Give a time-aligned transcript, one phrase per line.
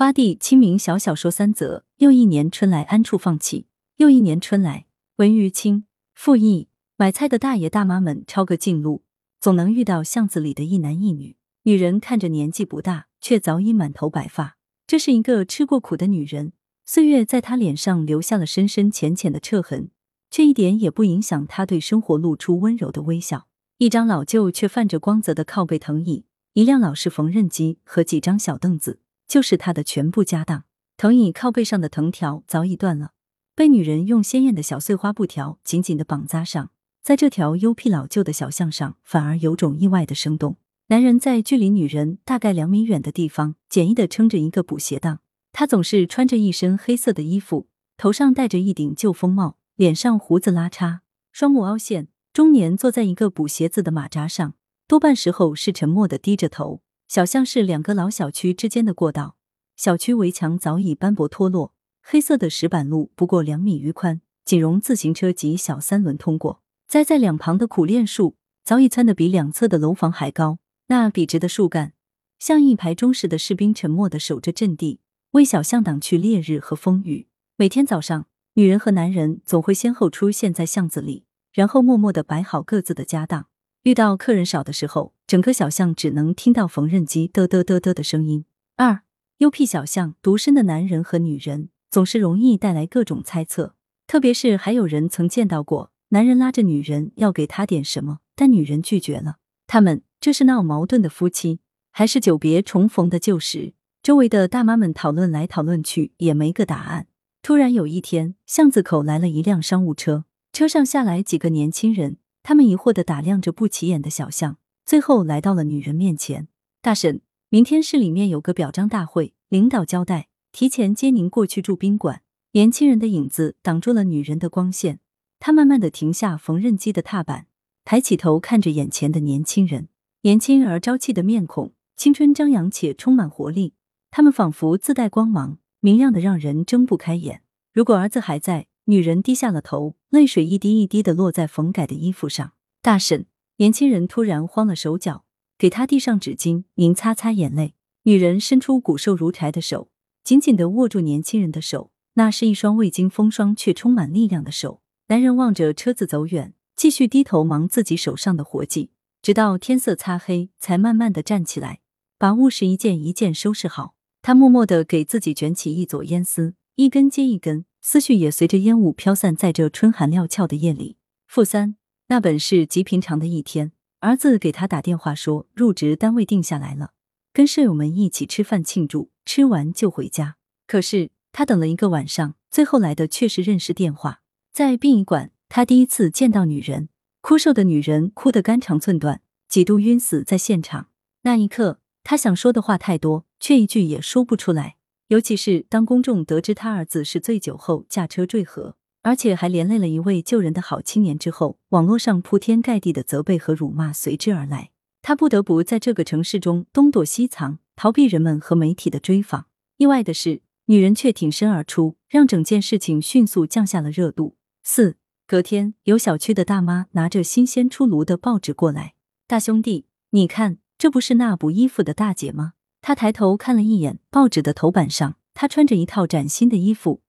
[0.00, 3.66] 花地清明小小说三则，又一年春来安处放弃？
[3.98, 5.84] 又一年春来，文于清
[6.14, 6.70] 复议。
[6.96, 9.02] 买菜的大爷大妈们抄个近路，
[9.38, 11.36] 总能遇到巷子里的一男一女。
[11.64, 14.56] 女人看着年纪不大，却早已满头白发。
[14.86, 16.54] 这是一个吃过苦的女人，
[16.86, 19.90] 岁月在她脸上留下了深深浅浅的彻痕，
[20.30, 23.48] 却一点也不影响她对生活露出温柔的微笑。
[23.76, 26.24] 一张老旧却泛着光泽的靠背藤椅，
[26.54, 30.64] 一辆老式缝纫机和几张小凳子，就是他的全部家当。
[30.96, 33.12] 藤椅靠背上的藤条早已断了，
[33.54, 36.72] 被女人用鲜艳的小碎花布条紧紧的绑扎上。
[37.00, 40.56] 在这条幽僻老旧的小巷上，反而有种意外的生动。
[40.88, 45.20] 男人在距离女人大概两米远的地方，简易的撑着一个补鞋档。
[45.52, 50.98] 他总是穿着一身黑色的衣服，头上戴着一顶旧风帽，脸上胡子拉碴，
[51.30, 54.54] 双目凹陷，中年坐在一个补鞋子的马扎上，
[54.88, 56.82] 多半时候是沉默的低着头。
[57.10, 59.34] 小巷是两个老小区之间的过道，
[59.74, 66.62] 小区围墙早已斑驳脱落，黑色的石板路不过两米余宽，仅容自行车及小三轮通过。
[66.86, 71.94] 栽在两旁的苦楝树早已蹿得比两侧的楼房还高，那笔直的树干
[72.38, 75.00] 像一排忠实的士兵，沉默的守着阵地，
[75.32, 77.26] 为小巷挡去烈日和风雨。
[77.56, 83.48] 每天早上，女人和男人总会先后出现在巷子里，然后默默的摆好各自的家当。
[83.82, 88.46] 遇到客人少的时候，整个小巷只能听到缝纫机嘚嘚嘚嘚的声音。
[88.74, 89.02] 二
[89.38, 93.76] 幽僻小巷，独身的男人和女人总是容易带来各种猜测，
[94.08, 95.92] 特别是还有人曾见到过。
[96.08, 99.36] 男人拉着女人要给他点什么，但女人拒绝了。
[99.68, 101.60] 他们这是闹矛盾的夫妻，
[101.92, 103.74] 还是久别重逢的旧时？
[104.02, 107.06] 周围的大妈们讨论来讨论去，也没个答案。
[107.40, 116.48] 突然有一天，巷子口来了一辆商务车，车上下来几个年轻人，他们疑惑的打量着不起眼的小巷，最后来到了女人面前。
[116.82, 122.22] 大婶，明天市里面有个表彰大会，领导交代提前接您过去住宾馆。
[122.52, 124.98] 年轻人的影子挡住了女人的光线。
[125.38, 127.46] 他慢慢的停下缝纫机的踏板，
[127.84, 129.88] 抬起头看着眼前的年轻人，
[130.22, 133.74] 年轻而朝气的面孔，青春张扬且充满活力。
[134.10, 137.42] 他们仿佛自带光芒，明亮的让人睁不开眼。
[137.72, 142.52] 如果儿子还在，女人低下了头，泪水一滴一滴的落在缝改的衣服上。
[142.82, 143.26] 大婶，
[143.60, 145.26] 年轻人突然慌了手脚，
[145.58, 147.74] 给他递上纸巾，您擦擦眼泪。
[148.04, 149.90] 女人伸出骨瘦如柴的手，
[150.24, 154.80] 紧紧的握住年轻人的手，那是一双未经风霜却充满力量的手。
[155.08, 161.80] 男人望着车子走远，继续低头忙自己手上的活计，直到天色擦黑，才慢慢的站起来，
[162.16, 163.94] 把物事一件一件收拾好。
[164.22, 170.96] 他默默的给自己卷起一撮烟丝，一根接一根，思绪也随着烟雾飘散在这春寒料峭的夜里。
[171.26, 171.76] 负三，
[172.10, 176.90] 那本是极平常的一天，儿子给他打电话说入职单位定下来了，
[177.32, 180.34] 跟舍友们一起吃饭庆祝，吃完就回家。
[180.66, 184.22] 可是他等了一个晚上，最后来的却是认识电话。
[184.52, 186.88] 在殡仪馆，他第一次见到女人，
[187.20, 190.88] 枯瘦的女人哭得肝肠寸断，几度晕死在现场。
[191.22, 194.74] 那一刻，他想说的话太多，却一句也说不出来。
[195.06, 204.70] 尤其是当公众得知他儿子是醉酒后驾车坠河，而且还连累了一位救人的好青年之后，网络上铺天盖地的责备和辱骂随之而来。
[205.02, 209.46] 他不得不在这个城市中东躲西藏，逃避人们和媒体的追访。
[209.78, 214.36] 意外的是，女人却挺身而出，让整件事情迅速降下了热度。
[214.62, 214.96] 四
[215.26, 218.94] 隔天，有小区的大妈拿着新鲜出炉的报纸过来。
[219.26, 222.52] 大兄弟，你看，这不是那补衣服的大姐吗？
[222.82, 227.00] 他抬头看了一眼报纸的头版上，她穿着一套崭新的衣服，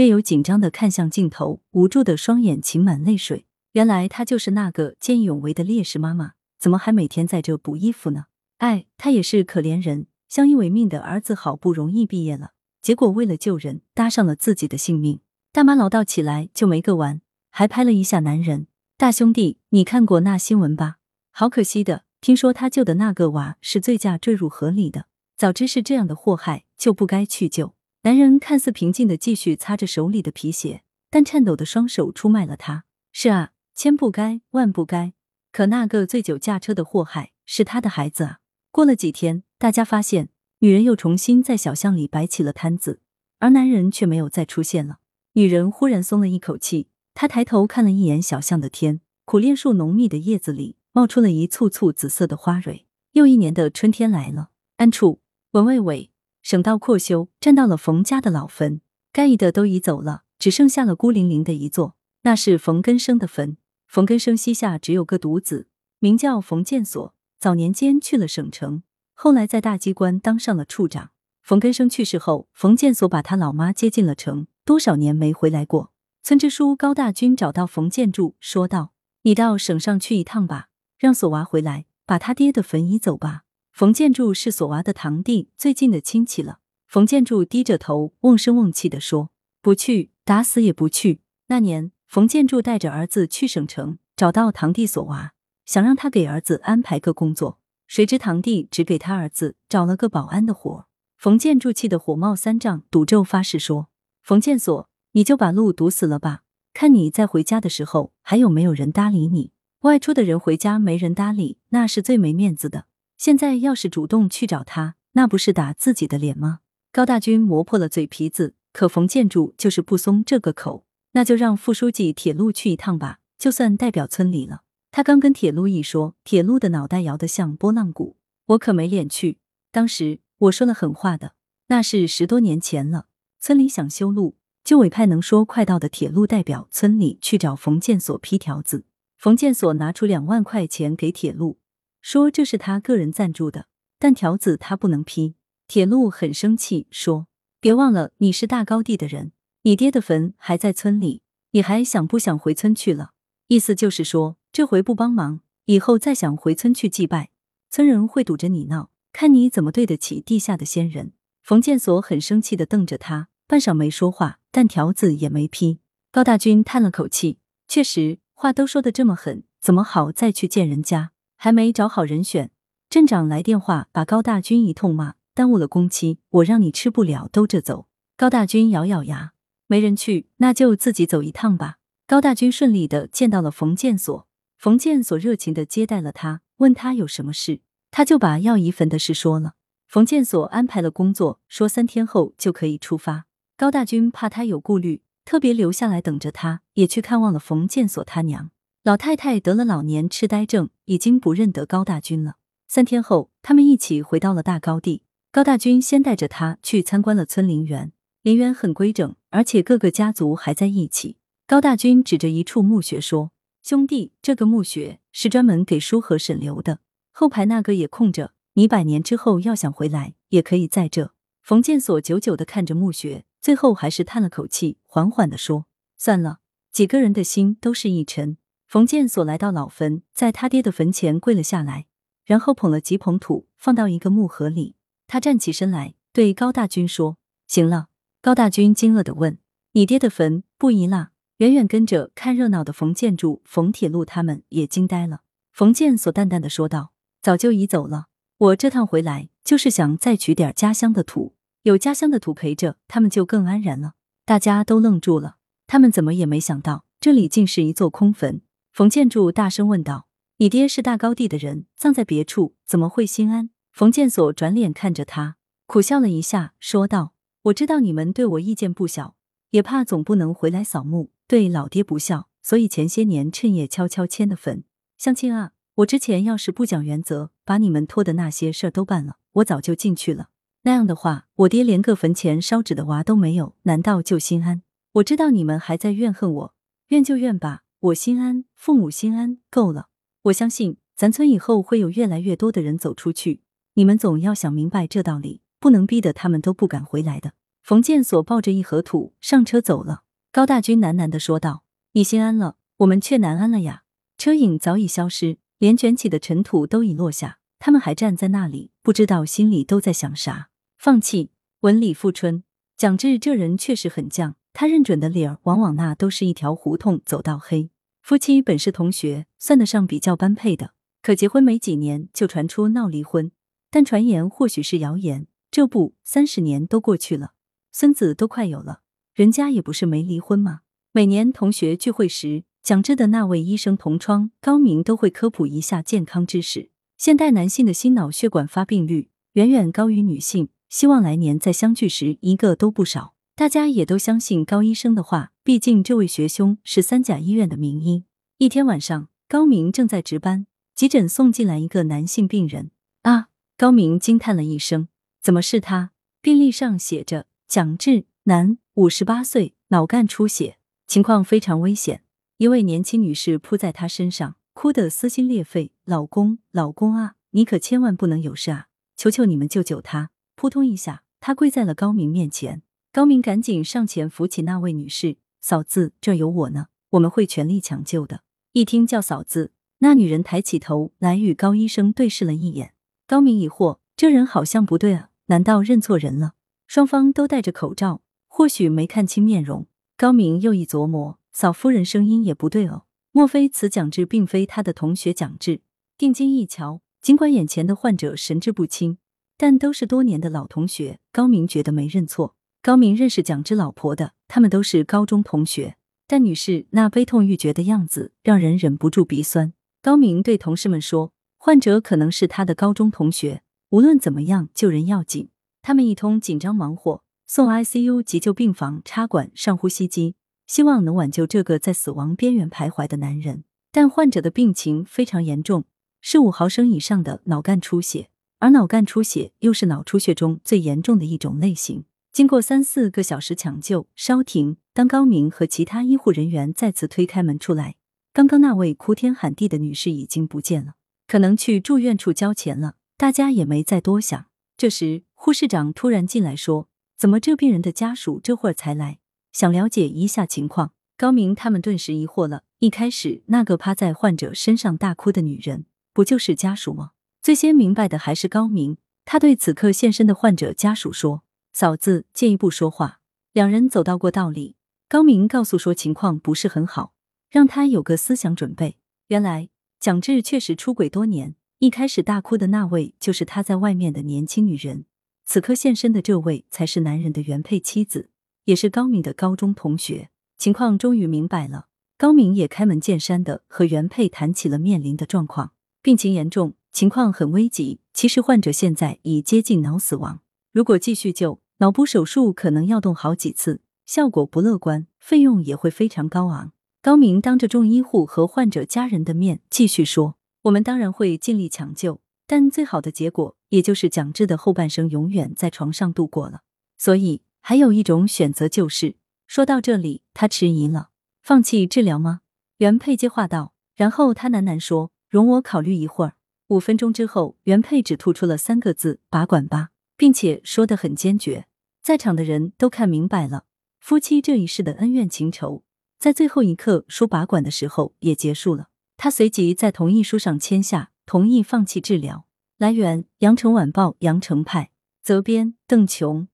[0.00, 3.44] 略有紧张的看向镜头，无助的双眼噙满泪水。
[3.72, 8.24] 原来她就是那个见义勇为的烈士妈妈，怎么还每天在这补衣服呢？
[8.56, 15.20] 哎，她也是可怜人，相依为命的儿子好不容易毕业了，结果为了救人，搭上了自己的性命。
[15.52, 18.68] 大妈唠叨起来就没个完，还拍了一下男人。
[18.96, 20.96] 大兄弟，你看过那新闻吧？
[21.30, 25.04] 好可惜的，听说他救的那个娃是醉驾坠入河里的。
[25.36, 27.74] 早知是这样的祸害，就不该去救。
[28.02, 32.84] 男人看似平静的继续擦着手里的皮鞋，但颤抖的双手出卖了他。
[33.12, 35.12] 是啊，千不该万不该。
[35.52, 38.38] 可那个醉酒驾车的祸害是他的孩子啊。
[38.70, 40.30] 过了几天，大家发现
[40.60, 43.00] 女人又重新在小巷里摆起了摊子，
[43.38, 45.00] 而男人却没有再出现了。
[45.34, 52.86] 女人忽然松了一口气，她抬头看了一眼小巷的天，苦楝树浓密的叶子里冒出了一簇簇紫色的花蕊。
[53.12, 54.48] 又一年的春天来了，
[54.78, 55.20] 安处
[55.50, 56.09] 文卫委
[56.42, 58.80] 省道扩修，占到了冯家的老坟，
[59.12, 63.56] 该移的都移走了，只剩下了孤零零的一座，那是冯根生的坟。
[63.86, 68.82] 冯根生膝下只有个独子，名叫冯建所，早年间去了省城，
[69.14, 71.10] 后来在大机关当上了处长。
[71.42, 75.92] 冯根生去世后，冯建所把他老妈接进了城，多少年没回来过。
[76.22, 78.92] 村支书高大军找到冯建柱，说道
[79.22, 83.42] ：“你到省上去一趟吧，让索娃回来，把他爹的坟移走吧。”
[83.80, 86.58] 冯建筑是索娃的堂弟，最近的亲戚了。
[86.86, 89.30] 冯建筑低着头，瓮声瓮气的说
[89.62, 95.32] ：“不去，打死也不去。”那年，冯建筑带着儿子去省城，找到堂弟索娃，
[95.64, 97.58] 想让他给儿子安排个工作。
[97.86, 100.86] 谁知堂弟只给他儿子找了个保安的活。
[101.16, 103.88] 冯建筑气得火冒三丈，赌咒发誓说
[104.22, 106.42] ：“冯建所，你就把路堵死了吧！
[106.74, 109.52] 看你在回家的时候还有没有人搭理你。
[109.84, 112.84] 外出的人回家没人搭理，那是最没面子的。
[113.20, 120.86] 现在要是主动去找他，那不是打自己的脸吗？”高大军磨破了嘴皮子，可冯建筑就是不松这个口。
[121.12, 124.62] 那就让副书记铁路去一趟吧，就算代表村里了。
[124.90, 128.16] 他刚跟铁路一说，铁路的脑袋摇得像拨浪鼓。
[128.46, 129.36] 我可没脸去。
[129.70, 131.34] 当时我说了狠话的，
[131.66, 133.08] 那是十多年前了。
[133.38, 138.86] 村里想修路，就委派能说快道的铁路代表村里去找冯建所批条子。
[139.18, 141.58] 冯建所拿出两万块钱给铁路，
[142.00, 143.66] 说这是他个人赞助的，
[143.98, 145.34] 但条子他不能批。
[145.68, 147.28] 铁路很生气，说
[147.60, 149.32] ：“别忘了你是大高地的人。”
[149.62, 153.10] 你爹的坟还在村里，你还想不想回村去了？
[153.48, 157.30] 意思就是说，这回不帮忙，以后再想回村去祭拜，
[157.68, 161.12] 村人会堵着你闹，看你怎么对得起地下的先人。
[161.42, 165.80] 冯建所很生气的瞪着他，半晌没说话，但条子也没批。
[166.10, 167.38] 高大军叹了口气，
[167.68, 171.12] 确实话都说的这么狠，怎么好再去见人家？
[171.42, 172.50] 还没找好人选，
[172.90, 177.86] 镇长来电话把高大军一通骂，耽误了工期，我让你吃不了兜着走。
[178.14, 179.32] 高大军咬咬牙。
[179.66, 181.78] 没人去，那就自己走一趟吧。
[182.06, 184.28] 高大军顺利的见到了冯建所，
[184.58, 189.54] 冯建所热情的接待了他，问他有什么事，他就把要移坟的事说了。
[189.88, 193.24] 冯建所安排了工作，说三天后就可以出发。
[193.56, 198.50] 高大军怕他有顾虑，特别留下来等着他，也去看望了冯建所他娘。
[198.82, 202.36] 老太太得了老年痴呆症，已经不认得高大军了。
[202.66, 205.02] 三天后，他们一起回到了大高地。
[205.30, 207.92] 高大军先带着他去参观了村陵园。
[208.22, 211.18] 陵园很规整，而且各个家族还在一起。
[211.46, 213.32] 高大军指着一处墓穴说
[213.62, 216.78] ：“兄弟，这个墓穴是专门给叔和婶留的，
[217.12, 218.32] 后排那个也空着。
[218.54, 221.12] 你百年之后要想回来，也可以在这。”
[221.44, 225.66] 冯建所久久的看着墓穴，最后还是叹了口气，缓缓的说
[225.98, 226.38] ：“算了。”
[226.72, 228.36] 几个人的心都是一沉。
[228.70, 231.86] 冯建所来到老坟，在他爹的坟前跪了下来，
[232.24, 234.76] 然后捧了几捧土，放到一个木盒里。
[235.08, 237.16] 他站起身来，对高大军说
[237.48, 237.88] ：“行了。”
[238.22, 239.40] 高大军惊愕的问
[239.74, 245.22] ：“你爹的坟不移啦？”远远跟着看热闹的冯建筑、冯铁路他们也惊呆了。
[245.52, 248.06] 冯建所淡淡的说道：“早就移走了。
[248.38, 251.34] 我这趟回来就是想再取点家乡的土，
[251.64, 253.94] 有家乡的土陪着，他们就更安然了。”
[254.24, 258.42] 大家都愣住了，他们怎么也没想到这里竟是一座空坟。
[258.72, 260.06] 冯建柱大声问道
[260.38, 265.36] ：“你爹是大高地的人，葬在别处，怎么会心安？”冯建所转脸看着他，
[265.66, 267.14] 苦笑了一下，说道。
[267.44, 269.16] 我知道你们对我意见不小，
[269.50, 274.62] 也怕总不能回来扫墓，对老爹不孝，所以前些年趁夜悄悄迁的坟。
[274.98, 280.28] 相亲啊，我之前要是不讲原则，把你们托的那些事儿都办了，我早就进去了。
[280.62, 284.62] 那样的话，我爹连个坟前烧纸的娃都没有，难道就心安？
[284.92, 286.54] 我知道你们还在怨恨我，
[286.88, 289.88] 怨就怨吧，我心安，父母心安，够了。
[290.24, 293.40] 我相信咱村以后会有越来越多的人走出去，
[293.72, 295.40] 你们总要想明白这道理。
[295.58, 297.32] 不能逼得他们都不敢回来的。
[297.62, 300.02] 冯建所抱着一盒土上车走了。
[300.32, 303.82] 高大军喃喃的说道：“你心安了，我们却难安了呀。”
[304.16, 310.48] 车影早已消失，连卷起的尘土都已落下，他们还站在那里，不知道心里都在想啥。
[310.78, 312.42] 放弃，文理富春。
[312.78, 317.70] 蒋志这人确实很犟，他认准的理儿，往往那都是一条胡同走到黑。
[318.02, 323.30] 夫妻本是同学，算得上比较般配的，可结婚没几年就传出闹离婚，
[323.70, 325.26] 但传言或许是谣言。
[325.50, 327.32] 这不，三十年都过去了，
[327.72, 328.82] 孙子都快有了，
[329.14, 330.60] 人家也不是没离婚嘛。
[330.92, 336.70] 每年同学聚会时，讲志的那位医生同窗高明都会科普一下健康知识。
[336.96, 343.14] 现代男性的心脑血管发病率远远高于女性，希望来年再相聚时一个都不少。
[343.40, 348.04] 大家也都相信高医生的话，毕竟这位学兄是三甲医院的名医。
[348.36, 352.70] 一天晚上，高明正在值班，急诊送进来一个男性病人。
[353.00, 353.28] 啊！
[353.56, 354.88] 高明惊叹了一声。
[355.22, 355.92] 怎么是他？
[356.20, 362.02] 病历上写着蒋志，男，五十八岁，脑干出血，情况非常危险。
[362.36, 368.66] 一位年轻女士扑在他身上，哭得撕心裂肺：“老公，老公啊，你可千万不能有事啊！
[368.98, 372.60] 求求你们救救他！”扑通一下，他跪在了高明面前。
[372.92, 382.74] 高明赶紧上前扶起那位女士：“嫂子，这有我呢，我们会全力抢救的。”一听叫嫂子，那女人抬起头来与高医生对视了一眼。
[383.06, 386.32] 高明疑惑：这人好像不对啊，难道认错人了？
[386.66, 389.68] 双方都戴着口罩，或许没看清面容。
[389.96, 395.60] 高明又一琢磨，嫂夫人声音也不对哦，莫非此蒋志并非他的同学蒋志？
[395.96, 398.98] 定睛一瞧，尽管眼前的患者神志不清，
[399.36, 400.98] 但都是多年的老同学。
[401.12, 402.34] 高明觉得没认错。
[402.62, 405.76] 高明认识蒋芝老婆的，他们都是高中同学。
[406.06, 409.54] 但女士那悲痛欲绝的样子，让人忍不住鼻酸。
[409.80, 415.30] 高明对同事们说：“患者可能是他的高中同学，无论怎么样，救人要紧。”
[415.62, 423.44] 他们一通紧张忙活，送 ICU 急救病房，插管上呼吸机，希望能挽救这个在死亡边缘徘徊的男人。
[423.72, 425.64] 但患者的病情非常严重，
[426.02, 431.84] 是五毫升以上的脑干出血，而脑干出血又是脑出血中最严重的一种类型。
[432.12, 434.56] 经过三四个小时抢救，稍停。
[434.72, 437.76] 当高明和其他医护人员再次推开门出来，
[438.12, 440.74] 刚刚那位哭天喊地的女士已经不见了，
[441.06, 442.74] 可能去住院处交钱了。
[442.96, 444.26] 大家也没再多想。
[444.56, 448.98] 这时，护士长突然进来说：“怎么这病人的家属这会儿才来？
[449.32, 452.42] 想了解一下情况。”高明他们顿时疑惑了。
[452.58, 456.90] 一开始，那个趴在患者身上大哭的女人，不就是家属吗？
[457.22, 461.22] 最先明白的还是高明，他对此刻现身的患者家属说。
[461.52, 463.00] 嫂子，借一步说话。
[463.32, 464.56] 两人走到过道里，
[464.88, 466.94] 高明告诉说情况不是很好，
[467.28, 468.76] 让他有个思想准备。
[469.08, 474.84] 原来蒋志确实出轨多年，一开始大哭的那位就是他在外面的年轻女人，
[475.24, 478.10] 此刻现身的这位才是男人的原配妻子，
[478.44, 480.10] 也是高明的高中同学。
[480.38, 481.66] 情况终于明白了，
[481.98, 485.52] 高明也开门见山的和原配谈起了面临的状况，
[485.82, 487.80] 病情严重，情况很危急。
[487.92, 490.20] 其实患者现在已接近脑死亡。
[490.52, 496.52] 如果继续救，脑部手术可能要动好几次，效果不乐观，费用也会非常高昂。
[496.82, 506.40] 高明当着众医护和患者家人的面继续说：“我们当然会尽力抢救，但最好的结果也就是蒋志的后半生永远在床上度过了。
[506.76, 508.96] 所以还有一种选择就是……”
[509.28, 510.88] 说到这里，他迟疑了
[511.22, 512.22] ：“放弃治疗吗？”
[512.58, 516.14] 原配接话道，然后他喃喃说：“容我考虑一会儿。”
[516.48, 519.68] 五分钟之后，原配只吐出了三个字：“拔管吧。”
[520.00, 521.44] 并且说得很坚决，
[521.82, 523.44] 在场的人都看明白了，
[523.78, 525.62] 夫妻这一世的恩怨情仇，
[525.98, 528.70] 在最后一刻输拔管的时候也结束了。
[528.96, 532.24] 他随即在同意书上签下，同意放弃治疗。
[532.56, 534.70] 来源：羊城晚报羊城派，
[535.02, 536.28] 责编：邓琼。